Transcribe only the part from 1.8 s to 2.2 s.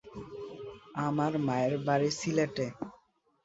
বাড়ি